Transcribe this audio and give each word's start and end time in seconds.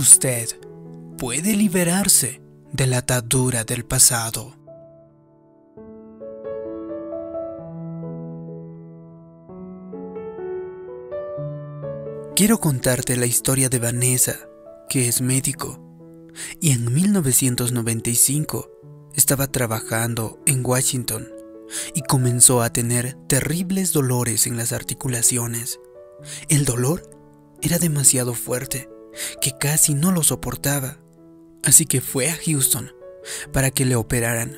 usted 0.00 0.48
puede 1.18 1.54
liberarse 1.54 2.40
de 2.72 2.86
la 2.86 2.98
atadura 2.98 3.64
del 3.64 3.84
pasado. 3.84 4.56
Quiero 12.34 12.58
contarte 12.58 13.16
la 13.16 13.26
historia 13.26 13.68
de 13.68 13.78
Vanessa, 13.78 14.36
que 14.88 15.06
es 15.06 15.20
médico, 15.20 15.78
y 16.60 16.70
en 16.70 16.90
1995 16.90 18.70
estaba 19.14 19.48
trabajando 19.48 20.40
en 20.46 20.64
Washington 20.64 21.28
y 21.94 22.00
comenzó 22.00 22.62
a 22.62 22.72
tener 22.72 23.18
terribles 23.28 23.92
dolores 23.92 24.46
en 24.46 24.56
las 24.56 24.72
articulaciones. 24.72 25.78
El 26.48 26.64
dolor 26.64 27.02
era 27.60 27.78
demasiado 27.78 28.32
fuerte, 28.32 28.89
que 29.40 29.56
casi 29.56 29.94
no 29.94 30.12
lo 30.12 30.22
soportaba, 30.22 30.98
así 31.64 31.86
que 31.86 32.00
fue 32.00 32.28
a 32.30 32.36
Houston 32.44 32.92
para 33.52 33.70
que 33.70 33.84
le 33.84 33.96
operaran, 33.96 34.56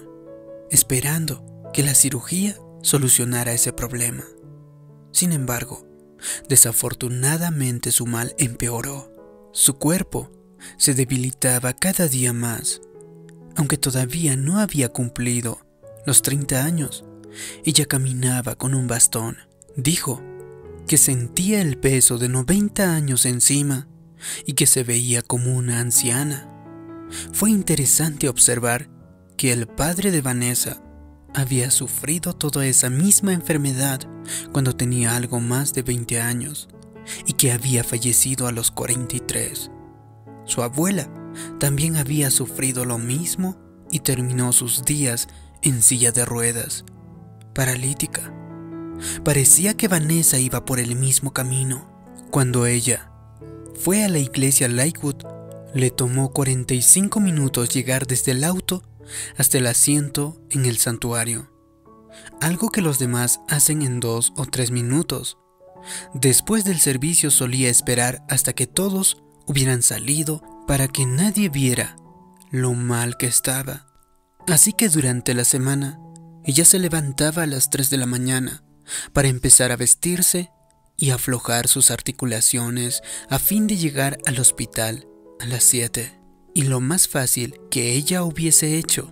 esperando 0.71 1.45
que 1.73 1.83
la 1.83 1.95
cirugía 1.95 2.57
solucionara 2.83 3.53
ese 3.53 3.73
problema. 3.73 4.25
Sin 5.11 5.33
embargo, 5.33 5.87
desafortunadamente 6.49 7.93
su 7.93 8.07
mal 8.07 8.35
empeoró. 8.39 9.11
Su 9.53 9.75
cuerpo 9.75 10.31
se 10.79 10.95
debilitaba 10.95 11.73
cada 11.75 12.09
día 12.09 12.33
más. 12.33 12.81
Aunque 13.57 13.77
todavía 13.77 14.37
no 14.37 14.59
había 14.61 14.89
cumplido 14.89 15.59
los 16.07 16.23
30 16.23 16.65
años, 16.65 17.05
ella 17.65 17.85
caminaba 17.87 18.55
con 18.55 18.75
un 18.75 18.87
bastón. 18.87 19.37
Dijo 19.77 20.23
que 20.87 20.99
sentía 20.99 21.61
el 21.61 21.79
peso 21.79 22.19
de 22.19 22.29
90 22.29 22.95
años 22.95 23.27
encima 23.27 23.89
y 24.47 24.55
que 24.55 24.67
se 24.67 24.85
veía 24.85 25.23
como 25.23 25.55
una 25.55 25.81
anciana. 25.81 26.49
Fue 27.33 27.51
interesante 27.51 28.29
observar 28.29 28.89
que 29.37 29.53
el 29.53 29.67
padre 29.67 30.11
de 30.11 30.21
Vanessa 30.21 30.83
había 31.35 31.71
sufrido 31.71 32.35
toda 32.35 32.67
esa 32.67 32.91
misma 32.91 33.33
enfermedad 33.33 34.01
cuando 34.53 34.77
tenía 34.77 35.17
algo 35.17 35.41
más 35.41 35.73
de 35.73 35.83
20 35.83 36.21
años 36.21 36.69
y 37.27 37.33
que 37.35 37.53
había 37.53 37.85
fallecido 37.85 38.47
a 38.47 38.53
los 38.53 38.71
43. 38.71 39.71
Su 40.45 40.63
abuela 40.63 41.09
también 41.59 41.97
había 41.97 42.31
sufrido 42.31 42.85
lo 42.85 42.99
mismo 42.99 43.57
y 43.91 44.01
terminó 44.01 44.53
sus 44.53 44.85
días 44.85 45.29
en 45.63 45.83
silla 45.83 46.13
de 46.13 46.25
ruedas, 46.25 46.85
paralítica. 47.55 48.33
Parecía 49.25 49.75
que 49.75 49.89
Vanessa 49.89 50.39
iba 50.39 50.65
por 50.65 50.79
el 50.79 50.97
mismo 50.97 51.33
camino. 51.33 51.89
Cuando 52.31 52.67
ella 52.67 53.12
fue 53.75 54.05
a 54.05 54.09
la 54.09 54.19
iglesia 54.19 54.69
Lakewood, 54.69 55.25
le 55.75 55.91
tomó 55.91 56.33
45 56.33 57.21
minutos 57.21 57.71
llegar 57.71 58.07
desde 58.07 58.33
el 58.33 58.45
auto 58.45 58.83
hasta 59.37 59.59
el 59.59 59.67
asiento 59.67 60.41
en 60.51 60.67
el 60.67 60.79
santuario, 60.79 61.51
algo 62.41 62.71
que 62.71 62.83
los 62.83 62.99
demás 62.99 63.41
hacen 63.49 63.83
en 63.83 64.01
dos 64.01 64.33
o 64.37 64.47
tres 64.47 64.71
minutos. 64.71 65.39
Después 66.15 66.65
del 66.65 66.79
servicio 66.79 67.31
solía 67.31 67.69
esperar 67.69 68.25
hasta 68.29 68.53
que 68.53 68.67
todos 68.67 69.23
hubieran 69.47 69.83
salido 69.83 70.43
para 70.67 70.89
que 70.89 71.07
nadie 71.07 71.49
viera 71.49 71.97
lo 72.51 72.75
mal 72.75 73.17
que 73.17 73.27
estaba. 73.27 73.87
Así 74.47 74.73
que 74.73 74.89
durante 74.89 75.35
la 75.35 75.45
semana, 75.45 75.99
ella 76.45 76.65
se 76.65 76.79
levantaba 76.79 77.45
a 77.45 77.47
las 77.47 77.71
3 77.71 77.91
de 77.91 77.97
la 77.97 78.07
mañana 78.07 78.63
para 79.13 79.29
empezar 79.29 79.73
a 79.73 79.77
vestirse 79.77 80.51
y 80.97 81.11
aflojar 81.11 81.69
sus 81.69 81.91
articulaciones 81.91 83.03
a 83.29 83.39
fin 83.39 83.67
de 83.67 83.77
llegar 83.77 84.19
al 84.27 84.39
hospital 84.39 85.07
a 85.41 85.47
las 85.47 85.65
7. 85.65 86.21
Y 86.55 86.63
lo 86.63 86.81
más 86.81 87.09
fácil 87.09 87.61
que 87.71 87.93
ella 87.95 88.23
hubiese 88.23 88.77
hecho 88.77 89.11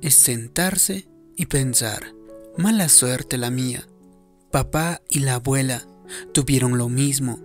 es 0.00 0.14
sentarse 0.14 1.08
y 1.36 1.46
pensar, 1.46 2.14
mala 2.56 2.88
suerte 2.88 3.38
la 3.38 3.50
mía. 3.50 3.86
Papá 4.50 5.00
y 5.08 5.20
la 5.20 5.34
abuela 5.34 5.86
tuvieron 6.32 6.78
lo 6.78 6.88
mismo. 6.88 7.40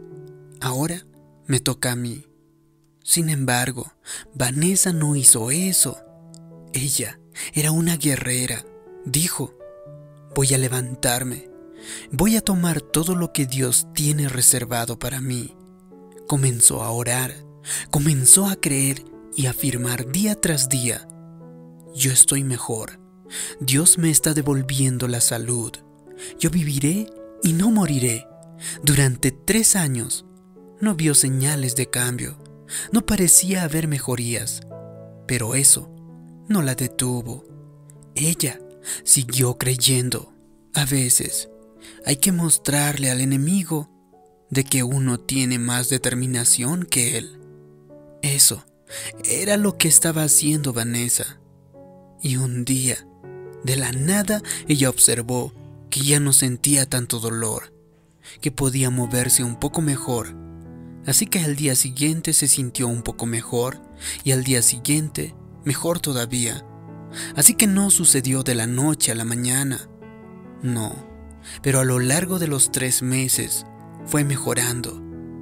Ahora 0.59 1.05
me 1.45 1.59
toca 1.59 1.91
a 1.91 1.95
mí. 1.95 2.25
Sin 3.03 3.29
embargo, 3.29 3.93
Vanessa 4.33 4.91
no 4.91 5.15
hizo 5.15 5.49
eso. 5.51 5.97
Ella 6.73 7.19
era 7.53 7.71
una 7.71 7.95
guerrera. 7.95 8.65
Dijo, 9.05 9.57
voy 10.35 10.53
a 10.53 10.57
levantarme. 10.57 11.49
Voy 12.11 12.35
a 12.35 12.41
tomar 12.41 12.81
todo 12.81 13.15
lo 13.15 13.33
que 13.33 13.45
Dios 13.45 13.88
tiene 13.93 14.29
reservado 14.29 14.99
para 14.99 15.21
mí. 15.21 15.55
Comenzó 16.27 16.83
a 16.83 16.91
orar, 16.91 17.33
comenzó 17.91 18.47
a 18.47 18.55
creer 18.55 19.05
y 19.35 19.45
afirmar 19.45 20.11
día 20.11 20.35
tras 20.35 20.67
día, 20.67 21.07
yo 21.97 22.11
estoy 22.11 22.43
mejor. 22.43 22.99
Dios 23.59 23.97
me 23.97 24.11
está 24.11 24.33
devolviendo 24.33 25.07
la 25.07 25.19
salud. 25.19 25.71
Yo 26.39 26.49
viviré 26.49 27.07
y 27.41 27.53
no 27.53 27.71
moriré. 27.71 28.27
Durante 28.83 29.31
tres 29.31 29.75
años 29.75 30.25
no 30.79 30.95
vio 30.95 31.15
señales 31.15 31.75
de 31.75 31.89
cambio, 31.89 32.38
no 32.91 33.05
parecía 33.05 33.63
haber 33.63 33.88
mejorías, 33.88 34.61
pero 35.27 35.55
eso 35.55 35.89
no 36.47 36.61
la 36.61 36.75
detuvo. 36.75 37.45
Ella 38.15 38.59
siguió 39.03 39.57
creyendo. 39.57 40.33
A 40.73 40.85
veces 40.85 41.49
hay 42.05 42.17
que 42.17 42.31
mostrarle 42.31 43.09
al 43.09 43.21
enemigo 43.21 43.89
de 44.49 44.63
que 44.63 44.83
uno 44.83 45.19
tiene 45.19 45.59
más 45.59 45.89
determinación 45.89 46.85
que 46.85 47.17
él. 47.17 47.39
Eso 48.21 48.65
era 49.25 49.57
lo 49.57 49.77
que 49.77 49.87
estaba 49.87 50.23
haciendo 50.23 50.73
Vanessa. 50.73 51.39
Y 52.21 52.37
un 52.37 52.65
día, 52.65 53.07
de 53.63 53.75
la 53.75 53.91
nada, 53.91 54.41
ella 54.67 54.89
observó 54.89 55.53
que 55.89 56.01
ya 56.01 56.19
no 56.19 56.33
sentía 56.33 56.87
tanto 56.87 57.19
dolor, 57.19 57.73
que 58.41 58.51
podía 58.51 58.89
moverse 58.89 59.43
un 59.43 59.59
poco 59.59 59.81
mejor 59.81 60.47
Así 61.07 61.25
que 61.25 61.39
al 61.39 61.55
día 61.55 61.73
siguiente 61.75 62.33
se 62.33 62.49
sintió 62.49 62.89
un 62.89 63.01
poco 63.01 63.25
mejor 63.25 63.81
y 64.25 64.33
al 64.33 64.43
día 64.43 64.61
siguiente 64.61 65.33
mejor 65.63 66.01
todavía. 66.01 66.65
Así 67.37 67.53
que 67.53 67.65
no 67.65 67.89
sucedió 67.89 68.43
de 68.43 68.55
la 68.55 68.67
noche 68.67 69.13
a 69.13 69.15
la 69.15 69.23
mañana. 69.23 69.89
No, 70.61 71.06
pero 71.61 71.79
a 71.79 71.85
lo 71.85 71.99
largo 71.99 72.39
de 72.39 72.47
los 72.47 72.71
tres 72.71 73.01
meses 73.01 73.65
fue 74.05 74.23
mejorando, 74.23 75.01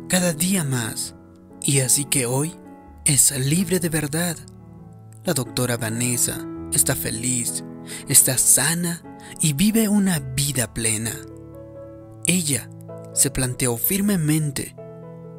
cada 0.10 0.34
día 0.34 0.64
más. 0.64 1.16
Y 1.62 1.80
así 1.80 2.06
que 2.06 2.26
hoy 2.26 2.56
es 3.06 3.32
libre 3.38 3.80
de 3.80 3.90
verdad. 3.90 4.38
La 5.24 5.34
doctora 5.34 5.78
Vanessa 5.78 6.46
está 6.72 6.96
feliz, 6.96 7.64
está 8.08 8.38
sana 8.38 9.02
y 9.42 9.54
vive 9.54 9.88
una 9.88 10.20
vida 10.20 10.74
plena. 10.74 11.16
Ella 12.28 12.70
se 13.14 13.32
planteó 13.32 13.78
firmemente 13.78 14.76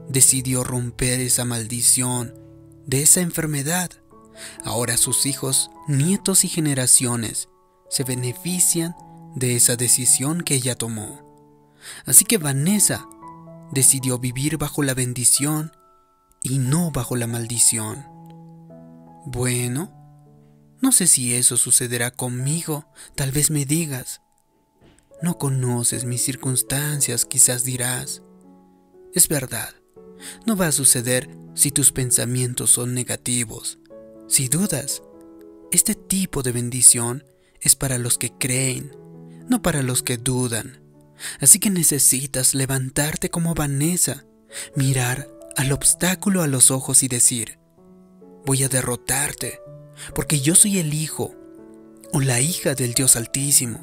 decidió 0.08 0.64
romper 0.64 1.20
esa 1.20 1.44
maldición 1.44 2.34
de 2.86 3.02
esa 3.02 3.20
enfermedad. 3.20 3.90
Ahora 4.64 4.96
sus 4.96 5.26
hijos, 5.26 5.70
nietos 5.88 6.44
y 6.44 6.48
generaciones 6.48 7.48
se 7.88 8.04
benefician 8.04 8.94
de 9.36 9.54
esa 9.54 9.76
decisión 9.76 10.40
que 10.40 10.54
ella 10.56 10.74
tomó. 10.74 11.22
Así 12.06 12.24
que 12.24 12.38
Vanessa 12.38 13.06
decidió 13.70 14.18
vivir 14.18 14.56
bajo 14.56 14.82
la 14.82 14.94
bendición 14.94 15.70
y 16.42 16.58
no 16.58 16.90
bajo 16.90 17.16
la 17.16 17.26
maldición. 17.26 18.04
Bueno, 19.26 19.92
no 20.80 20.90
sé 20.90 21.06
si 21.06 21.34
eso 21.34 21.56
sucederá 21.56 22.10
conmigo, 22.10 22.86
tal 23.14 23.30
vez 23.30 23.50
me 23.50 23.64
digas. 23.66 24.22
No 25.22 25.38
conoces 25.38 26.04
mis 26.04 26.22
circunstancias, 26.22 27.26
quizás 27.26 27.64
dirás. 27.64 28.22
Es 29.14 29.28
verdad, 29.28 29.74
no 30.46 30.56
va 30.56 30.68
a 30.68 30.72
suceder 30.72 31.28
si 31.54 31.70
tus 31.70 31.92
pensamientos 31.92 32.70
son 32.70 32.94
negativos. 32.94 33.78
Si 34.28 34.48
dudas, 34.48 35.02
este 35.72 35.94
tipo 35.94 36.42
de 36.42 36.52
bendición 36.52 37.24
es 37.60 37.76
para 37.76 37.98
los 37.98 38.18
que 38.18 38.32
creen, 38.32 38.92
no 39.48 39.62
para 39.62 39.82
los 39.82 40.02
que 40.02 40.16
dudan. 40.16 40.80
Así 41.40 41.58
que 41.58 41.70
necesitas 41.70 42.54
levantarte 42.54 43.30
como 43.30 43.54
Vanessa, 43.54 44.24
mirar 44.74 45.28
al 45.56 45.72
obstáculo 45.72 46.42
a 46.42 46.46
los 46.46 46.70
ojos 46.70 47.02
y 47.02 47.08
decir, 47.08 47.58
voy 48.44 48.62
a 48.62 48.68
derrotarte, 48.68 49.60
porque 50.14 50.40
yo 50.40 50.54
soy 50.54 50.78
el 50.78 50.92
hijo 50.92 51.34
o 52.12 52.20
la 52.20 52.40
hija 52.40 52.74
del 52.74 52.94
Dios 52.94 53.16
Altísimo. 53.16 53.80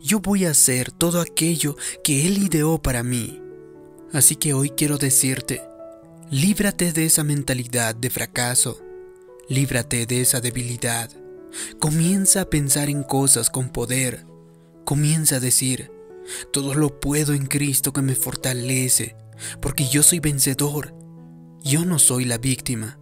Yo 0.00 0.20
voy 0.20 0.44
a 0.44 0.50
hacer 0.50 0.92
todo 0.92 1.20
aquello 1.20 1.76
que 2.02 2.26
Él 2.26 2.38
ideó 2.38 2.80
para 2.80 3.02
mí. 3.02 3.40
Así 4.12 4.36
que 4.36 4.52
hoy 4.52 4.70
quiero 4.70 4.98
decirte, 4.98 5.62
líbrate 6.30 6.92
de 6.92 7.06
esa 7.06 7.24
mentalidad 7.24 7.94
de 7.94 8.10
fracaso, 8.10 8.78
líbrate 9.48 10.06
de 10.06 10.20
esa 10.20 10.40
debilidad. 10.40 11.10
Comienza 11.78 12.42
a 12.42 12.50
pensar 12.50 12.90
en 12.90 13.02
cosas 13.02 13.48
con 13.48 13.70
poder. 13.70 14.26
Comienza 14.84 15.36
a 15.36 15.40
decir, 15.40 15.90
todo 16.52 16.74
lo 16.74 17.00
puedo 17.00 17.32
en 17.32 17.46
Cristo 17.46 17.92
que 17.92 18.02
me 18.02 18.14
fortalece, 18.14 19.16
porque 19.60 19.88
yo 19.88 20.02
soy 20.02 20.20
vencedor. 20.20 20.94
yo 21.62 21.86
no 21.86 21.98
soy 21.98 22.26
la 22.26 22.36
víctima. 22.36 22.98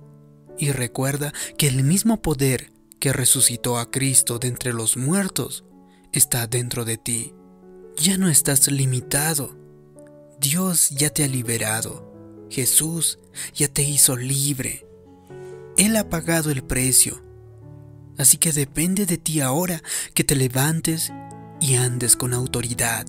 Y 0.57 0.71
recuerda 0.71 1.33
que 1.59 1.67
el 1.67 1.83
mismo 1.83 2.23
poder 2.23 2.73
que 3.01 3.13
resucitó 3.13 3.79
a 3.79 3.91
Cristo 3.91 4.39
de 4.39 4.47
entre 4.47 4.73
los 4.73 4.97
muertos 4.97 5.65
está 6.13 6.47
dentro 6.47 6.85
de 6.85 6.99
ti. 6.99 7.35
Ya 7.97 8.17
no 8.17 8.29
estás 8.29 8.71
limitado. 8.71 9.59
Dios 10.39 10.91
ya 10.91 11.11
te 11.11 11.25
ha 11.25 11.29
liberado. 11.29 12.47
Jesús 12.49 13.19
ya 13.55 13.67
te 13.67 13.83
hizo 13.83 14.17
libre. 14.17 14.87
Él 15.77 15.97
ha 15.97 16.09
pagado 16.09 16.53
el 16.53 16.63
precio. 16.63 17.25
Así 18.19 18.37
que 18.37 18.53
depende 18.53 19.07
de 19.07 19.19
ti 19.19 19.41
ahora 19.41 19.83
que 20.15 20.23
te 20.23 20.37
levantes 20.37 21.11
y 21.63 21.77
andes 21.77 22.17
con 22.17 22.35
autoridad. 22.35 23.07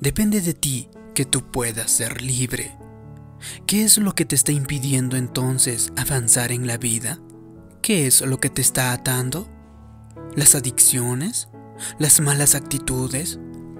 Depende 0.00 0.40
de 0.40 0.54
ti 0.54 0.88
que 1.14 1.26
tú 1.26 1.50
puedas 1.50 1.90
ser 1.90 2.22
libre. 2.22 2.76
¿Qué 3.66 3.84
es 3.84 3.98
lo 3.98 4.14
que 4.14 4.24
te 4.24 4.34
está 4.34 4.50
impidiendo 4.50 5.16
entonces 5.16 5.92
avanzar 5.96 6.52
en 6.52 6.66
la 6.66 6.78
vida? 6.78 7.18
¿Qué 7.82 8.06
es 8.06 8.22
lo 8.22 8.40
que 8.40 8.48
te 8.48 8.62
está 8.62 8.92
atando? 8.92 9.46
¿Las 10.34 10.54
adicciones? 10.54 11.48
¿Las 11.98 12.20
malas 12.20 12.54
actitudes? 12.54 13.38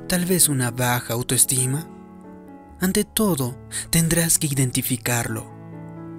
¿Tal 0.08 0.26
vez 0.26 0.50
una 0.50 0.70
baja 0.70 1.14
autoestima? 1.14 1.88
Ante 2.80 3.04
todo, 3.04 3.58
tendrás 3.88 4.38
que 4.38 4.46
identificarlo. 4.46 5.50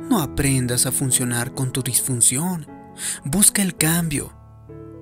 No 0.09 0.19
aprendas 0.19 0.88
a 0.88 0.91
funcionar 0.91 1.53
con 1.53 1.71
tu 1.71 1.83
disfunción. 1.83 2.65
Busca 3.24 3.62
el 3.62 3.77
cambio. 3.77 4.37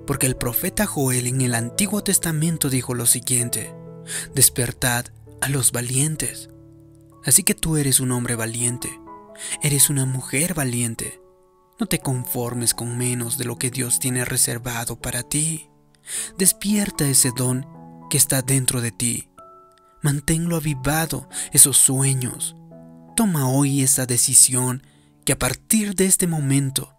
Porque 0.06 0.26
el 0.26 0.36
profeta 0.36 0.86
Joel 0.86 1.26
en 1.26 1.40
el 1.40 1.54
Antiguo 1.54 2.02
Testamento 2.02 2.70
dijo 2.70 2.94
lo 2.94 3.06
siguiente, 3.06 3.74
despertad 4.34 5.06
a 5.40 5.48
los 5.48 5.72
valientes. 5.72 6.48
Así 7.24 7.42
que 7.42 7.54
tú 7.54 7.76
eres 7.76 7.98
un 7.98 8.12
hombre 8.12 8.36
valiente, 8.36 8.88
eres 9.62 9.90
una 9.90 10.06
mujer 10.06 10.54
valiente. 10.54 11.20
No 11.80 11.86
te 11.86 11.98
conformes 11.98 12.72
con 12.72 12.96
menos 12.96 13.36
de 13.36 13.44
lo 13.44 13.58
que 13.58 13.70
Dios 13.70 13.98
tiene 13.98 14.24
reservado 14.24 14.96
para 14.96 15.24
ti. 15.24 15.68
Despierta 16.38 17.06
ese 17.08 17.32
don 17.36 17.66
que 18.08 18.16
está 18.16 18.42
dentro 18.42 18.80
de 18.80 18.92
ti. 18.92 19.28
Manténlo 20.02 20.56
avivado, 20.56 21.28
esos 21.52 21.76
sueños. 21.76 22.56
Toma 23.16 23.48
hoy 23.48 23.82
esa 23.82 24.06
decisión 24.06 24.86
que 25.24 25.32
a 25.32 25.38
partir 25.38 25.96
de 25.96 26.06
este 26.06 26.28
momento 26.28 26.94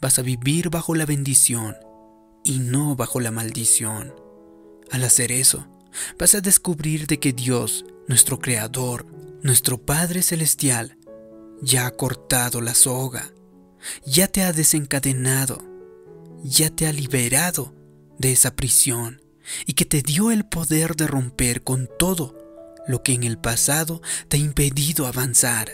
vas 0.00 0.18
a 0.18 0.22
vivir 0.22 0.70
bajo 0.70 0.94
la 0.94 1.04
bendición 1.04 1.76
y 2.46 2.60
no 2.60 2.94
bajo 2.94 3.20
la 3.20 3.32
maldición. 3.32 4.14
Al 4.92 5.02
hacer 5.02 5.32
eso, 5.32 5.66
vas 6.16 6.34
a 6.36 6.40
descubrir 6.40 7.08
de 7.08 7.18
que 7.18 7.32
Dios, 7.32 7.84
nuestro 8.06 8.38
Creador, 8.38 9.04
nuestro 9.42 9.78
Padre 9.84 10.22
Celestial, 10.22 10.96
ya 11.60 11.86
ha 11.86 11.90
cortado 11.90 12.60
la 12.60 12.74
soga, 12.74 13.32
ya 14.04 14.28
te 14.28 14.44
ha 14.44 14.52
desencadenado, 14.52 15.60
ya 16.44 16.70
te 16.70 16.86
ha 16.86 16.92
liberado 16.92 17.74
de 18.18 18.30
esa 18.30 18.54
prisión 18.54 19.22
y 19.66 19.72
que 19.72 19.84
te 19.84 20.02
dio 20.02 20.30
el 20.30 20.46
poder 20.46 20.94
de 20.94 21.08
romper 21.08 21.64
con 21.64 21.88
todo 21.98 22.36
lo 22.86 23.02
que 23.02 23.12
en 23.12 23.24
el 23.24 23.38
pasado 23.38 24.02
te 24.28 24.36
ha 24.36 24.40
impedido 24.40 25.08
avanzar. 25.08 25.72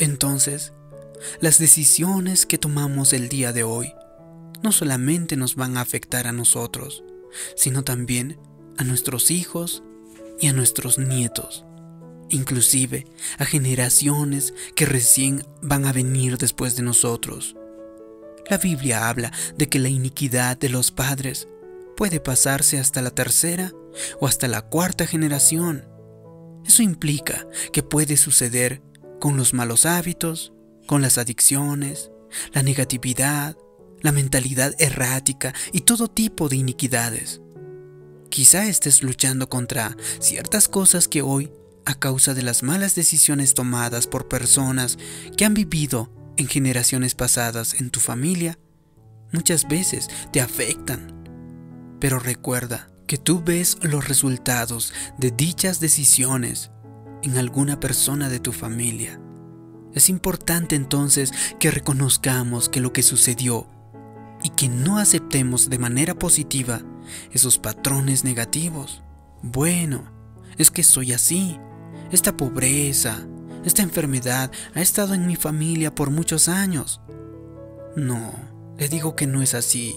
Entonces, 0.00 0.72
las 1.40 1.58
decisiones 1.58 2.46
que 2.46 2.58
tomamos 2.58 3.12
el 3.12 3.28
día 3.28 3.52
de 3.52 3.62
hoy 3.62 3.92
no 4.62 4.72
solamente 4.72 5.36
nos 5.36 5.56
van 5.56 5.76
a 5.76 5.80
afectar 5.80 6.26
a 6.26 6.32
nosotros, 6.32 7.04
sino 7.56 7.82
también 7.84 8.38
a 8.76 8.84
nuestros 8.84 9.30
hijos 9.30 9.82
y 10.40 10.48
a 10.48 10.52
nuestros 10.52 10.98
nietos, 10.98 11.64
inclusive 12.28 13.06
a 13.38 13.44
generaciones 13.44 14.54
que 14.74 14.86
recién 14.86 15.44
van 15.62 15.84
a 15.84 15.92
venir 15.92 16.38
después 16.38 16.76
de 16.76 16.82
nosotros. 16.82 17.56
La 18.48 18.58
Biblia 18.58 19.08
habla 19.08 19.32
de 19.56 19.68
que 19.68 19.78
la 19.78 19.88
iniquidad 19.88 20.58
de 20.58 20.70
los 20.70 20.90
padres 20.90 21.48
puede 21.96 22.20
pasarse 22.20 22.78
hasta 22.78 23.02
la 23.02 23.10
tercera 23.10 23.72
o 24.20 24.26
hasta 24.26 24.48
la 24.48 24.62
cuarta 24.62 25.06
generación. 25.06 25.86
Eso 26.64 26.82
implica 26.82 27.46
que 27.72 27.82
puede 27.82 28.16
suceder 28.16 28.82
con 29.20 29.36
los 29.36 29.54
malos 29.54 29.86
hábitos, 29.86 30.52
con 30.86 31.02
las 31.02 31.18
adicciones, 31.18 32.10
la 32.52 32.62
negatividad, 32.62 33.56
la 34.02 34.12
mentalidad 34.12 34.74
errática 34.78 35.54
y 35.72 35.82
todo 35.82 36.08
tipo 36.08 36.48
de 36.48 36.56
iniquidades. 36.56 37.40
Quizá 38.30 38.66
estés 38.66 39.02
luchando 39.02 39.48
contra 39.48 39.96
ciertas 40.20 40.68
cosas 40.68 41.08
que 41.08 41.22
hoy, 41.22 41.50
a 41.84 41.94
causa 41.94 42.34
de 42.34 42.42
las 42.42 42.62
malas 42.62 42.94
decisiones 42.94 43.54
tomadas 43.54 44.06
por 44.06 44.28
personas 44.28 44.98
que 45.36 45.44
han 45.44 45.54
vivido 45.54 46.12
en 46.36 46.46
generaciones 46.46 47.14
pasadas 47.14 47.74
en 47.80 47.90
tu 47.90 48.00
familia, 48.00 48.58
muchas 49.32 49.66
veces 49.66 50.08
te 50.32 50.40
afectan. 50.40 51.12
Pero 52.00 52.18
recuerda 52.18 52.88
que 53.06 53.18
tú 53.18 53.42
ves 53.44 53.78
los 53.82 54.06
resultados 54.06 54.92
de 55.18 55.32
dichas 55.32 55.80
decisiones 55.80 56.70
en 57.22 57.36
alguna 57.36 57.80
persona 57.80 58.28
de 58.28 58.38
tu 58.38 58.52
familia. 58.52 59.20
Es 59.92 60.08
importante 60.08 60.76
entonces 60.76 61.32
que 61.58 61.72
reconozcamos 61.72 62.68
que 62.68 62.80
lo 62.80 62.92
que 62.92 63.02
sucedió 63.02 63.68
y 64.42 64.50
que 64.50 64.68
no 64.68 64.98
aceptemos 64.98 65.70
de 65.70 65.78
manera 65.78 66.14
positiva 66.14 66.82
esos 67.32 67.58
patrones 67.58 68.24
negativos. 68.24 69.02
Bueno, 69.42 70.04
es 70.58 70.70
que 70.70 70.82
soy 70.82 71.12
así. 71.12 71.58
Esta 72.10 72.36
pobreza, 72.36 73.26
esta 73.64 73.82
enfermedad 73.82 74.50
ha 74.74 74.80
estado 74.80 75.14
en 75.14 75.26
mi 75.26 75.36
familia 75.36 75.94
por 75.94 76.10
muchos 76.10 76.48
años. 76.48 77.00
No, 77.96 78.32
le 78.78 78.88
digo 78.88 79.16
que 79.16 79.26
no 79.26 79.42
es 79.42 79.54
así. 79.54 79.96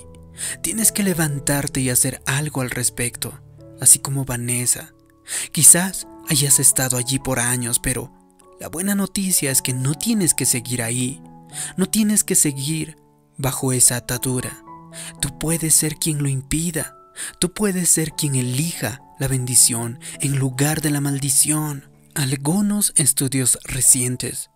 Tienes 0.62 0.92
que 0.92 1.04
levantarte 1.04 1.80
y 1.82 1.90
hacer 1.90 2.22
algo 2.26 2.62
al 2.62 2.72
respecto, 2.72 3.40
así 3.80 4.00
como 4.00 4.26
Vanessa. 4.26 4.94
Quizás 5.52 6.08
hayas 6.30 6.60
estado 6.60 6.98
allí 6.98 7.20
por 7.20 7.40
años, 7.40 7.80
pero 7.80 8.12
la 8.60 8.68
buena 8.68 8.96
noticia 8.96 9.52
es 9.52 9.62
que 9.62 9.74
no 9.74 9.94
tienes 9.94 10.34
que 10.34 10.46
seguir 10.46 10.82
ahí. 10.82 11.22
No 11.78 11.88
tienes 11.88 12.24
que 12.24 12.36
seguir 12.36 12.98
bajo 13.38 13.74
esa 13.74 13.98
atadura. 13.98 14.64
Tú 15.22 15.38
puedes 15.40 15.74
ser 15.74 15.96
quien 15.96 16.22
lo 16.22 16.30
impida. 16.30 16.98
Tú 17.40 17.54
puedes 17.54 17.90
ser 17.90 18.12
quien 18.12 18.36
elija 18.36 19.02
la 19.20 19.28
bendición 19.28 20.00
en 20.20 20.38
lugar 20.38 20.82
de 20.82 20.90
la 20.90 21.02
maldición. 21.02 21.90
Algunos 22.16 22.94
estudios 22.96 23.58
recientes 23.64 24.50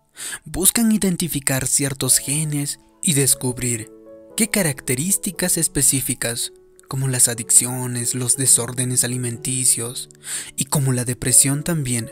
buscan 0.44 0.92
identificar 0.92 1.66
ciertos 1.66 2.18
genes 2.18 2.80
y 3.02 3.14
descubrir 3.14 3.90
qué 4.36 4.50
características 4.50 5.56
específicas, 5.56 6.52
como 6.88 7.08
las 7.08 7.28
adicciones, 7.28 8.14
los 8.14 8.36
desórdenes 8.36 9.04
alimenticios 9.04 10.08
y 10.56 10.64
como 10.66 10.92
la 10.92 11.04
depresión 11.04 11.62
también, 11.62 12.10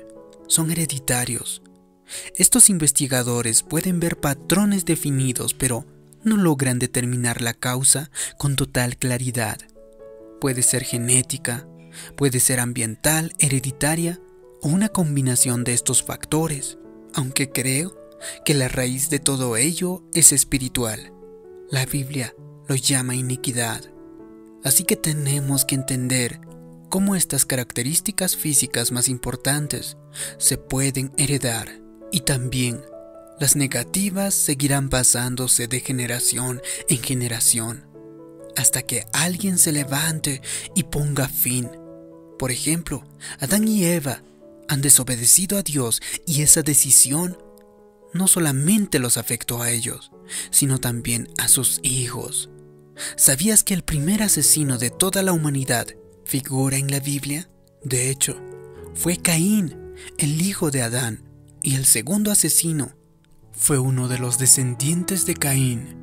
son 0.48 0.70
hereditarios. 0.70 1.62
Estos 2.36 2.70
investigadores 2.70 3.62
pueden 3.62 4.00
ver 4.00 4.20
patrones 4.20 4.84
definidos, 4.84 5.54
pero 5.54 5.86
no 6.26 6.36
logran 6.36 6.78
determinar 6.78 7.40
la 7.40 7.54
causa 7.54 8.10
con 8.36 8.56
total 8.56 8.98
claridad. 8.98 9.58
Puede 10.40 10.62
ser 10.62 10.82
genética, 10.82 11.66
puede 12.16 12.40
ser 12.40 12.60
ambiental, 12.60 13.32
hereditaria 13.38 14.20
o 14.60 14.68
una 14.68 14.88
combinación 14.88 15.64
de 15.64 15.72
estos 15.72 16.02
factores, 16.02 16.78
aunque 17.14 17.50
creo 17.50 17.96
que 18.44 18.54
la 18.54 18.68
raíz 18.68 19.08
de 19.08 19.20
todo 19.20 19.56
ello 19.56 20.02
es 20.12 20.32
espiritual. 20.32 21.12
La 21.70 21.86
Biblia 21.86 22.34
lo 22.68 22.74
llama 22.74 23.14
iniquidad. 23.14 23.82
Así 24.64 24.82
que 24.82 24.96
tenemos 24.96 25.64
que 25.64 25.76
entender 25.76 26.40
cómo 26.88 27.14
estas 27.14 27.44
características 27.44 28.36
físicas 28.36 28.90
más 28.90 29.08
importantes 29.08 29.96
se 30.38 30.58
pueden 30.58 31.12
heredar 31.16 31.68
y 32.10 32.20
también 32.20 32.80
las 33.38 33.56
negativas 33.56 34.34
seguirán 34.34 34.88
pasándose 34.88 35.68
de 35.68 35.80
generación 35.80 36.62
en 36.88 37.02
generación 37.02 37.86
hasta 38.56 38.82
que 38.82 39.06
alguien 39.12 39.58
se 39.58 39.72
levante 39.72 40.40
y 40.74 40.84
ponga 40.84 41.28
fin. 41.28 41.68
Por 42.38 42.50
ejemplo, 42.50 43.04
Adán 43.38 43.68
y 43.68 43.84
Eva 43.84 44.22
han 44.68 44.80
desobedecido 44.80 45.58
a 45.58 45.62
Dios 45.62 46.00
y 46.26 46.42
esa 46.42 46.62
decisión 46.62 47.38
no 48.14 48.28
solamente 48.28 48.98
los 48.98 49.18
afectó 49.18 49.60
a 49.62 49.70
ellos, 49.70 50.10
sino 50.50 50.78
también 50.78 51.28
a 51.38 51.48
sus 51.48 51.80
hijos. 51.82 52.48
¿Sabías 53.16 53.62
que 53.62 53.74
el 53.74 53.82
primer 53.82 54.22
asesino 54.22 54.78
de 54.78 54.90
toda 54.90 55.22
la 55.22 55.32
humanidad 55.32 55.86
figura 56.24 56.78
en 56.78 56.90
la 56.90 57.00
Biblia? 57.00 57.50
De 57.84 58.08
hecho, 58.08 58.40
fue 58.94 59.18
Caín, 59.18 59.94
el 60.16 60.40
hijo 60.40 60.70
de 60.70 60.80
Adán, 60.80 61.28
y 61.62 61.74
el 61.74 61.84
segundo 61.84 62.30
asesino 62.30 62.95
fue 63.56 63.78
uno 63.78 64.06
de 64.06 64.18
los 64.18 64.38
descendientes 64.38 65.24
de 65.24 65.34
Caín, 65.34 65.96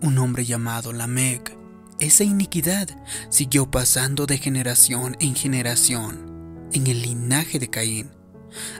un 0.00 0.18
hombre 0.18 0.44
llamado 0.44 0.92
Lamec. 0.92 1.56
Esa 2.00 2.24
iniquidad 2.24 2.88
siguió 3.28 3.70
pasando 3.70 4.26
de 4.26 4.38
generación 4.38 5.16
en 5.20 5.36
generación 5.36 6.68
en 6.72 6.86
el 6.86 7.02
linaje 7.02 7.58
de 7.58 7.68
Caín, 7.68 8.10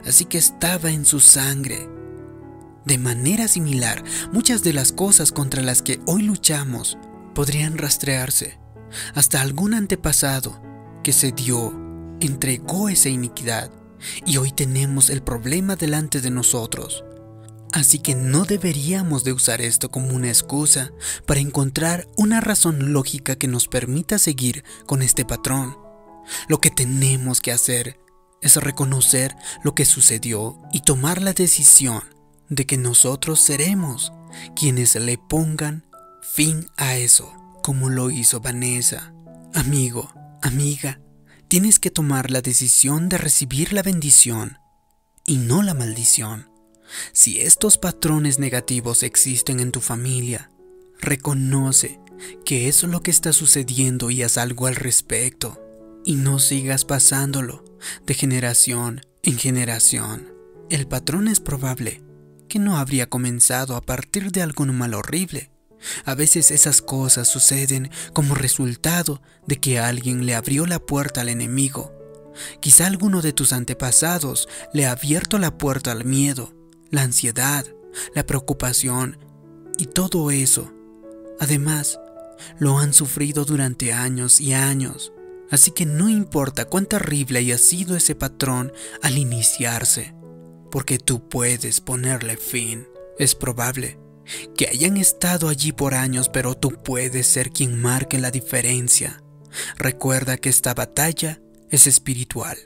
así 0.05 0.25
que 0.25 0.37
estaba 0.37 0.89
en 0.89 1.05
su 1.05 1.19
sangre. 1.19 1.87
De 2.83 2.97
manera 2.97 3.47
similar, 3.47 4.03
muchas 4.33 4.63
de 4.63 4.73
las 4.73 4.91
cosas 4.91 5.31
contra 5.31 5.61
las 5.61 5.81
que 5.81 6.01
hoy 6.07 6.23
luchamos 6.23 6.97
podrían 7.33 7.77
rastrearse 7.77 8.59
hasta 9.13 9.41
algún 9.41 9.73
antepasado 9.73 10.61
que 11.03 11.13
se 11.13 11.31
dio, 11.31 11.73
entregó 12.19 12.89
esa 12.89 13.09
iniquidad 13.09 13.71
y 14.25 14.37
hoy 14.37 14.51
tenemos 14.51 15.09
el 15.09 15.21
problema 15.21 15.75
delante 15.75 16.21
de 16.21 16.31
nosotros. 16.31 17.04
Así 17.75 17.99
que 17.99 18.15
no 18.15 18.45
deberíamos 18.45 19.25
de 19.25 19.33
usar 19.33 19.59
esto 19.59 19.91
como 19.91 20.15
una 20.15 20.29
excusa 20.29 20.93
para 21.25 21.41
encontrar 21.41 22.07
una 22.15 22.39
razón 22.39 22.93
lógica 22.93 23.35
que 23.35 23.49
nos 23.49 23.67
permita 23.67 24.17
seguir 24.17 24.63
con 24.85 25.01
este 25.01 25.25
patrón. 25.25 25.77
Lo 26.47 26.61
que 26.61 26.69
tenemos 26.69 27.41
que 27.41 27.51
hacer 27.51 27.99
es 28.41 28.55
reconocer 28.55 29.35
lo 29.61 29.75
que 29.75 29.83
sucedió 29.83 30.57
y 30.71 30.83
tomar 30.83 31.21
la 31.21 31.33
decisión 31.33 32.01
de 32.47 32.65
que 32.65 32.77
nosotros 32.77 33.41
seremos 33.41 34.13
quienes 34.55 34.95
le 34.95 35.17
pongan 35.17 35.85
fin 36.21 36.67
a 36.77 36.95
eso, 36.95 37.33
como 37.61 37.89
lo 37.89 38.09
hizo 38.09 38.39
Vanessa. 38.39 39.13
Amigo, 39.53 40.13
amiga, 40.41 41.01
tienes 41.49 41.79
que 41.79 41.91
tomar 41.91 42.31
la 42.31 42.39
decisión 42.39 43.09
de 43.09 43.17
recibir 43.17 43.73
la 43.73 43.83
bendición 43.83 44.59
y 45.25 45.39
no 45.39 45.61
la 45.61 45.73
maldición. 45.73 46.54
Si 47.13 47.41
estos 47.41 47.77
patrones 47.77 48.39
negativos 48.39 49.03
existen 49.03 49.59
en 49.59 49.71
tu 49.71 49.81
familia, 49.81 50.51
reconoce 50.99 51.99
que 52.45 52.67
es 52.67 52.83
lo 52.83 53.01
que 53.01 53.11
está 53.11 53.33
sucediendo 53.33 54.09
y 54.09 54.23
haz 54.23 54.37
algo 54.37 54.67
al 54.67 54.75
respecto. 54.75 55.61
Y 56.03 56.15
no 56.15 56.39
sigas 56.39 56.85
pasándolo 56.85 57.63
de 58.05 58.13
generación 58.13 59.01
en 59.23 59.37
generación. 59.37 60.33
El 60.69 60.87
patrón 60.87 61.27
es 61.27 61.39
probable 61.39 62.03
que 62.47 62.59
no 62.59 62.77
habría 62.77 63.09
comenzado 63.09 63.75
a 63.75 63.81
partir 63.81 64.31
de 64.31 64.41
algún 64.41 64.75
mal 64.75 64.93
horrible. 64.93 65.51
A 66.05 66.15
veces 66.15 66.51
esas 66.51 66.81
cosas 66.81 67.27
suceden 67.27 67.89
como 68.13 68.35
resultado 68.35 69.21
de 69.47 69.57
que 69.57 69.79
alguien 69.79 70.25
le 70.25 70.35
abrió 70.35 70.65
la 70.65 70.79
puerta 70.79 71.21
al 71.21 71.29
enemigo. 71.29 71.91
Quizá 72.59 72.87
alguno 72.87 73.21
de 73.21 73.33
tus 73.33 73.53
antepasados 73.53 74.47
le 74.73 74.85
ha 74.85 74.91
abierto 74.91 75.37
la 75.37 75.57
puerta 75.57 75.91
al 75.91 76.05
miedo, 76.05 76.53
la 76.95 77.03
ansiedad, 77.03 77.65
la 78.13 78.25
preocupación 78.25 79.17
y 79.77 79.85
todo 79.87 80.31
eso. 80.31 80.71
Además, 81.39 81.99
lo 82.59 82.79
han 82.79 82.93
sufrido 82.93 83.45
durante 83.45 83.93
años 83.93 84.41
y 84.41 84.53
años. 84.53 85.11
Así 85.51 85.71
que 85.71 85.85
no 85.85 86.09
importa 86.09 86.65
cuán 86.65 86.87
terrible 86.87 87.39
haya 87.39 87.57
sido 87.57 87.95
ese 87.95 88.15
patrón 88.15 88.73
al 89.03 89.17
iniciarse, 89.17 90.15
porque 90.71 90.97
tú 90.97 91.29
puedes 91.29 91.81
ponerle 91.81 92.37
fin. 92.37 92.87
Es 93.19 93.35
probable 93.35 93.99
que 94.57 94.67
hayan 94.67 94.97
estado 94.97 95.49
allí 95.49 95.71
por 95.71 95.93
años, 95.93 96.29
pero 96.29 96.55
tú 96.55 96.71
puedes 96.83 97.27
ser 97.27 97.51
quien 97.51 97.79
marque 97.79 98.17
la 98.17 98.31
diferencia. 98.31 99.21
Recuerda 99.77 100.37
que 100.37 100.49
esta 100.49 100.73
batalla 100.73 101.41
es 101.69 101.87
espiritual, 101.87 102.57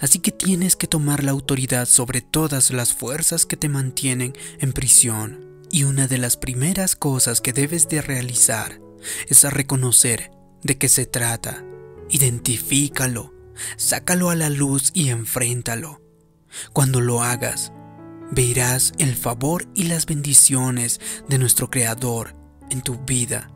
así 0.00 0.18
que 0.18 0.32
tienes 0.32 0.76
que 0.76 0.86
tomar 0.86 1.24
la 1.24 1.32
autoridad 1.32 1.86
sobre 1.86 2.20
todas 2.20 2.70
las 2.70 2.94
fuerzas 2.94 3.46
que 3.46 3.56
te 3.56 3.68
mantienen 3.68 4.34
en 4.58 4.72
prisión. 4.72 5.44
Y 5.70 5.84
una 5.84 6.06
de 6.06 6.18
las 6.18 6.36
primeras 6.36 6.96
cosas 6.96 7.40
que 7.40 7.52
debes 7.52 7.88
de 7.88 8.00
realizar 8.00 8.80
es 9.28 9.42
reconocer 9.44 10.30
de 10.62 10.78
qué 10.78 10.88
se 10.88 11.06
trata. 11.06 11.64
Identifícalo, 12.08 13.34
sácalo 13.76 14.30
a 14.30 14.34
la 14.36 14.48
luz 14.48 14.90
y 14.94 15.08
enfréntalo. 15.08 16.00
Cuando 16.72 17.00
lo 17.00 17.22
hagas, 17.22 17.72
verás 18.30 18.92
el 18.98 19.16
favor 19.16 19.68
y 19.74 19.84
las 19.84 20.06
bendiciones 20.06 21.00
de 21.28 21.38
nuestro 21.38 21.70
Creador 21.70 22.34
en 22.70 22.82
tu 22.82 22.96
vida 23.04 23.50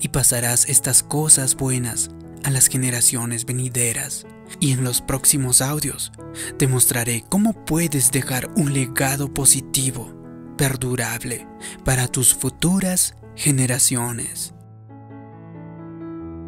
y 0.00 0.08
pasarás 0.08 0.68
estas 0.68 1.02
cosas 1.02 1.56
buenas 1.56 2.10
a 2.44 2.50
las 2.50 2.68
generaciones 2.68 3.44
venideras. 3.44 4.26
Y 4.60 4.72
en 4.72 4.84
los 4.84 5.00
próximos 5.00 5.60
audios 5.60 6.12
te 6.58 6.68
mostraré 6.68 7.24
cómo 7.28 7.64
puedes 7.64 8.10
dejar 8.10 8.50
un 8.56 8.72
legado 8.72 9.32
positivo, 9.32 10.12
perdurable, 10.56 11.46
para 11.84 12.08
tus 12.08 12.34
futuras 12.34 13.14
generaciones. 13.34 14.54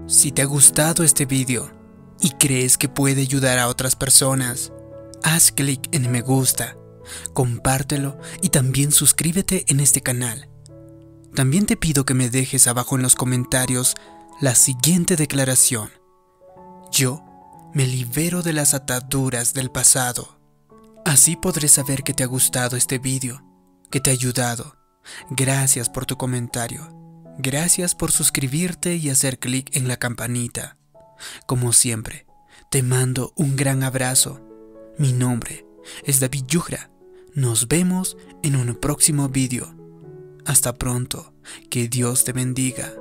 Si 0.07 0.33
te 0.33 0.43
ha 0.43 0.47
gustado 0.47 1.03
este 1.03 1.27
video 1.27 1.71
y 2.21 2.31
crees 2.31 2.77
que 2.77 2.89
puede 2.89 3.23
ayudar 3.23 3.59
a 3.59 3.69
otras 3.69 3.97
personas, 3.97 4.73
haz 5.23 5.51
clic 5.51 5.89
en 5.93 6.11
me 6.11 6.21
gusta 6.21 6.77
compártelo 7.33 8.19
y 8.43 8.51
también 8.51 8.93
suscríbete 8.93 9.65
en 9.69 9.81
este 9.81 10.03
canal. 10.03 10.49
También 11.35 11.67
te 11.67 11.77
pido 11.77 12.05
que 12.05 12.15
me 12.15 12.31
dejes 12.31 12.67
abajo 12.67 12.97
en 12.97 13.03
los 13.03 13.15
comentarios 13.15 13.95
la 14.41 14.55
siguiente 14.55 15.17
declaración. 15.17 15.91
Yo 16.93 17.24
me 17.75 17.87
libero 17.87 18.43
de 18.43 18.52
las 18.52 18.73
ataduras 18.73 19.52
del 19.52 19.71
pasado. 19.71 20.40
Así 21.04 21.37
podré 21.37 21.69
saber 21.69 22.02
que 22.02 22.14
te 22.14 22.23
ha 22.23 22.26
gustado 22.26 22.76
este 22.76 22.99
vídeo, 22.99 23.45
que 23.90 24.00
te 24.00 24.11
ha 24.11 24.14
ayudado. 24.14 24.76
Gracias 25.31 25.90
por 25.90 26.07
tu 26.07 26.16
comentario. 26.16 26.88
Gracias 27.38 27.95
por 27.95 28.12
suscribirte 28.12 28.97
y 28.97 29.11
hacer 29.11 29.38
clic 29.38 29.75
en 29.76 29.88
la 29.88 29.99
campanita. 29.99 30.78
Como 31.47 31.73
siempre, 31.73 32.26
te 32.71 32.83
mando 32.83 33.33
un 33.37 33.57
gran 33.57 33.83
abrazo. 33.83 34.40
Mi 34.99 35.12
nombre 35.12 35.66
es 36.04 36.21
David 36.21 36.45
Yugra 36.47 36.90
nos 37.35 37.66
vemos 37.66 38.16
en 38.45 38.54
un 38.54 38.76
próximo 38.76 39.28
vídeo. 39.28 39.75
Hasta 40.45 40.73
pronto. 40.75 41.35
Que 41.69 41.88
Dios 41.88 42.23
te 42.23 42.33
bendiga. 42.33 42.95